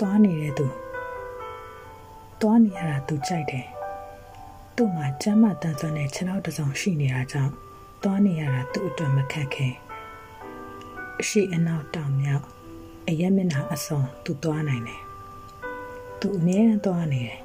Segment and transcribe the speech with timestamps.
[0.00, 0.66] သွားနေတဲ့သူ
[2.40, 3.66] သွားနေရတာသူကြိုက်တယ်
[4.76, 7.52] သူ့မှာကျမ်းမာတန်ဆွမ်းတဲ့ခြေထောက်တစ်စုံရှိနေတာကြောင့်
[8.02, 9.68] သွားနေရတာသူ့အတွက်မခက်ခဲ
[11.20, 12.44] အရှိအနောက်တောင်မြောက်
[13.08, 15.02] အရက်မျက်နှာအစုံသူသွားနိုင်တယ်
[16.20, 17.38] သူအမြဲတမ်းသွားနေတယ်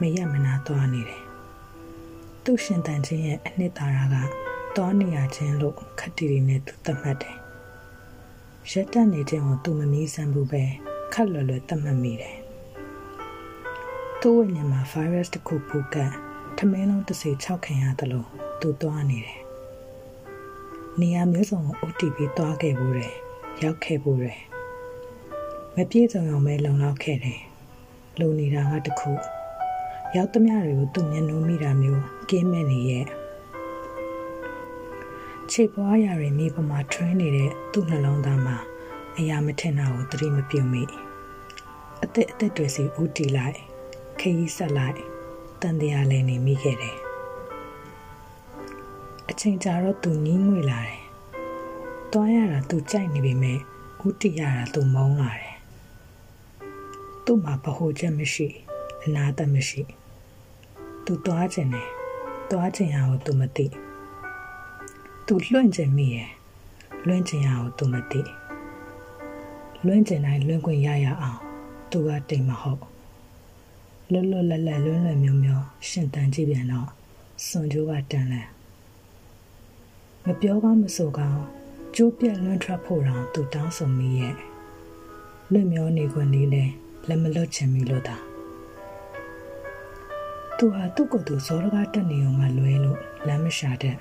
[0.00, 1.22] မရက်မနာသွားနေတယ်
[2.44, 4.16] သူ့ရှင်တန်ချင်းရဲ့အနှစ်သာရက
[4.76, 7.36] သွားနေရခြင်းလို့ခက်တီတီနဲ့သူသတ်မှတ်တယ်
[8.70, 10.64] ရက်တက်နေခြင်းကိုသူမမီးစမ်းဘူးပဲ
[11.14, 12.36] ခက်လွယ်လွယ်သတ်မှတ်မိတယ်
[14.20, 16.12] သူ့ဝိညာဉ်မှာ virus တစ်ခုပူကတ်
[16.58, 18.26] ထမင်းလုံးတစ်စီ6ခံရတယ်လို့
[18.60, 19.40] သူသွားနေတယ်
[21.00, 23.14] နေရာမျိုးစုံကို OTP သွားခဲ့ဘူးတယ်
[23.62, 24.38] ရောက်ခဲ့ဘူးတယ်
[25.74, 27.40] မပြေစုံအောင်ပဲလုံလောက်ခဲ့တယ်
[28.20, 29.10] လုံနေတာကတခု
[30.16, 33.06] ရောက်သမျှတွေကိုသူမျက်နှာမိတာမျိုးကင်းမဲ့နေရဲ့
[35.50, 38.56] ခြေပွားရာတွေမြေပေါ်မှာထွင်းနေတဲ့သူ့နှလုံးသားမှာ
[39.20, 40.82] အရာမထင်တာကိုသတိမပြုမိ
[42.04, 43.56] အသက်အသက်တွေစီဦးတီလိုက်
[44.20, 44.96] ခရီးဆက်လိုက်
[45.60, 46.96] တန်တရားလည်းနေမိခဲ့တယ်
[49.28, 51.00] အချိန်ကြာတော့သူနီးငွေလာတယ်
[52.12, 53.58] တွားရတာသူကြိုက်နေပေမဲ့
[54.06, 55.56] ဦးတီရတာသူမုန်းလာတယ်
[57.24, 58.46] သူ့မှာဗဟိုချက်မရှိ
[59.04, 59.82] အနာတမရှိ
[61.04, 61.88] သူတွားခြင်းနဲ့
[62.50, 63.66] တွားခြင်းဟာကိုသူမသိ
[65.26, 66.30] သူလွန့်ခြင်းမိရဲ့
[67.06, 68.22] လွန့်ခြင်းဟာကိုသူမသိ
[69.86, 71.40] လွန့်ခြင်းတိုင်းလွန့်ခွင့်ရရအောင်
[71.90, 72.82] သူကတိမ်မဟုတ်
[74.12, 76.88] လွတ်လွတ်လပ်လပ်လွန်းလွယ်မျိုးမျိုးရှင်တန်ကြည့်ပြန်တော့
[77.46, 78.48] စွန်ကျိုးကတန်လန်
[80.24, 81.42] မပြောကောင်းမဆိုကောင်း
[81.96, 84.34] ကျိုးပြက်လွန်းထွက်ဖို့တောင်သူတောင်းဆိုမိရဲ့
[85.52, 86.64] လွတ်မျောနေခွင့်လေးလဲ
[87.08, 88.16] လက်မလွတ်ချင်ပြီလို့သာ
[90.56, 93.98] သူဟာသူ့ကိုယ်သူဇောရကားတက်နေအောင်မှလွဲလို့လမ်းမရှာတတ်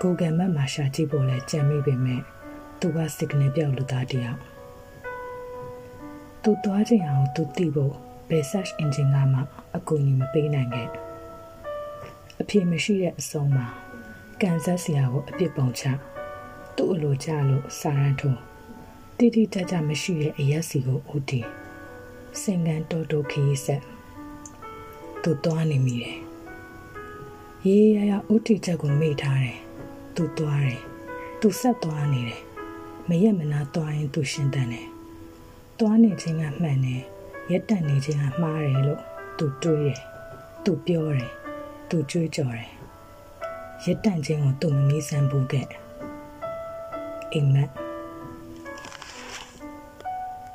[0.00, 2.20] Google Map မှာရှာကြည့်ဖို့လဲကြံမိပေမဲ့
[2.86, 4.38] သူက signal ပြောက်လူသားတယောက်
[6.42, 7.94] သူသွားခြင်းအောင်သူသိဖို့
[8.28, 9.40] ဘယ် search engine ကမှ
[9.76, 10.88] အကူအညီမပေးနိုင်ခဲ့
[12.40, 13.66] အဖြေမရှိတဲ့အဆုံးမှာ
[14.40, 15.84] ကန်ဆက်စရာကိုအပြစ်ပုံချ
[16.76, 18.32] သူ့အလိုကြလို့စာရန်ထုံ
[19.18, 21.46] တိတိကျကျမရှိတဲ့အရက်စီကိုဦးတည်
[22.40, 23.82] စင်ကန်တော်တော်ခရီးဆက်
[25.22, 26.18] သူသွားနေမိတယ်
[27.66, 29.60] ရေးရရဦးတည်ချက်ကိုမေ့ထားတယ်
[30.16, 30.82] သူသွားတယ်
[31.40, 32.42] သူဆက်သွားနေတယ်
[33.08, 34.88] မရက်မနာသွားရင်သူရှင်းတန်တယ်
[35.78, 37.02] သွားနေခြင်းကမှန်တယ်
[37.50, 39.00] ရက်တန်နေခြင်းကမှားတယ်လို့
[39.38, 40.00] သူတွေးတယ်
[40.64, 41.30] သူပြောတယ်
[41.88, 42.68] သူကြွေးကြော်တယ်
[43.84, 45.66] ရက်တန်ခြင်းကိုသူမမီးစမ်းဘူးခဲ့
[47.32, 47.83] အိမ်မက်